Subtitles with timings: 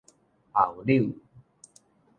[0.51, 1.13] 後紐